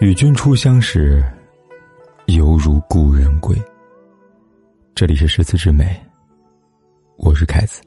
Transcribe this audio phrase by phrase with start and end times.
[0.00, 1.24] 与君初相识，
[2.26, 3.60] 犹如故人归。
[4.94, 6.00] 这里是诗词之美，
[7.16, 7.82] 我是凯子。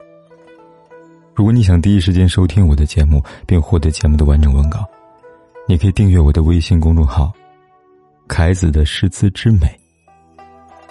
[1.34, 4.86] 如果你想第一时间收听我的节目，并获得节目的完整文稿，
[5.66, 7.32] 你可以订阅我的微信公众号
[8.28, 9.66] “凯子的诗词之美”。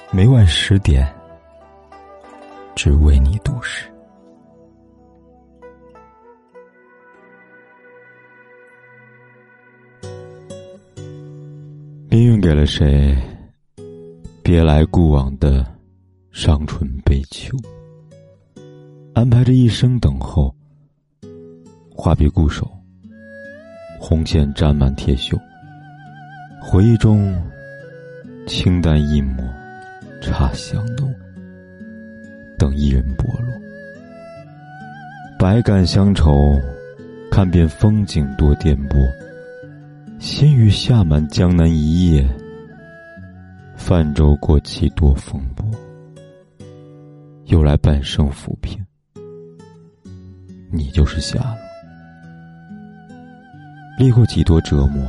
[0.09, 1.07] 每晚十点，
[2.73, 3.85] 只为你读诗。
[12.11, 13.17] 命运给了谁
[14.43, 15.65] 别来故往的
[16.33, 17.55] 伤春悲秋？
[19.13, 20.53] 安排着一生等候，
[21.95, 22.69] 画笔固守，
[23.97, 25.39] 红线沾满铁锈。
[26.61, 27.33] 回忆中，
[28.45, 29.41] 清淡一抹，
[30.21, 31.09] 茶香浓，
[32.59, 33.53] 等一人剥落。
[35.39, 36.59] 百感乡愁，
[37.31, 38.99] 看遍风景多颠簸。
[40.21, 42.23] 心雨下满江南一夜，
[43.75, 45.65] 泛舟过几多风波，
[47.45, 48.79] 又来半生浮萍。
[50.71, 51.57] 你就是夏了，
[53.97, 55.03] 历过几多折磨，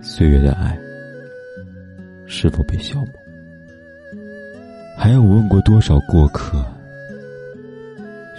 [0.00, 0.78] 岁月的爱
[2.24, 3.08] 是否被消磨？
[4.96, 6.64] 还有问过多少过客，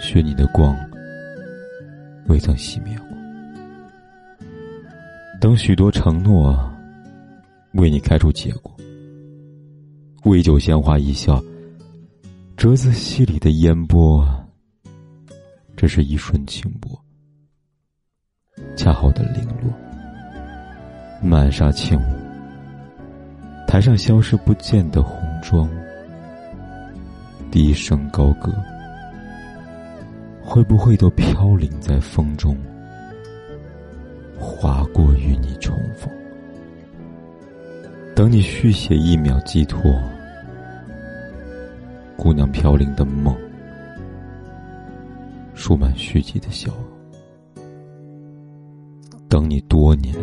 [0.00, 0.74] 许你的光
[2.28, 2.98] 未曾熄灭。
[5.44, 6.58] 等许多承诺，
[7.74, 8.74] 为你开出结果。
[10.24, 11.38] 为酒鲜花一笑，
[12.56, 14.26] 折子戏里的烟波，
[15.76, 16.98] 只是一瞬轻薄，
[18.74, 19.70] 恰好的零落。
[21.20, 22.16] 满纱轻舞，
[23.68, 25.68] 台上消失不见的红妆，
[27.50, 28.50] 低声高歌，
[30.42, 32.56] 会不会都飘零在风中？
[34.64, 36.10] 划过与你重逢，
[38.16, 39.94] 等你续写一秒寄托，
[42.16, 43.36] 姑娘飘零的梦，
[45.52, 46.72] 数满续集的笑，
[49.28, 50.14] 等你多年。